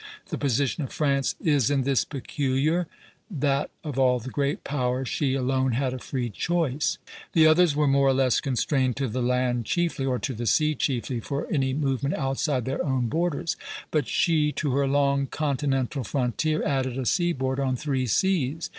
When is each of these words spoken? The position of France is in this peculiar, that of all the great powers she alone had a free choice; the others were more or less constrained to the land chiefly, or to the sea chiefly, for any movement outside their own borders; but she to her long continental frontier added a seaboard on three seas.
The 0.29 0.37
position 0.39 0.83
of 0.83 0.91
France 0.91 1.35
is 1.43 1.69
in 1.69 1.83
this 1.83 2.05
peculiar, 2.05 2.87
that 3.29 3.69
of 3.83 3.99
all 3.99 4.17
the 4.17 4.31
great 4.31 4.63
powers 4.63 5.07
she 5.07 5.35
alone 5.35 5.73
had 5.73 5.93
a 5.93 5.99
free 5.99 6.31
choice; 6.31 6.97
the 7.33 7.45
others 7.45 7.75
were 7.75 7.85
more 7.85 8.07
or 8.07 8.13
less 8.15 8.39
constrained 8.41 8.95
to 8.95 9.07
the 9.07 9.21
land 9.21 9.65
chiefly, 9.65 10.03
or 10.07 10.17
to 10.17 10.33
the 10.33 10.47
sea 10.47 10.73
chiefly, 10.73 11.19
for 11.19 11.45
any 11.51 11.71
movement 11.75 12.15
outside 12.15 12.65
their 12.65 12.83
own 12.83 13.09
borders; 13.09 13.55
but 13.91 14.07
she 14.07 14.51
to 14.53 14.71
her 14.71 14.87
long 14.87 15.27
continental 15.27 16.03
frontier 16.03 16.63
added 16.63 16.97
a 16.97 17.05
seaboard 17.05 17.59
on 17.59 17.75
three 17.75 18.07
seas. 18.07 18.69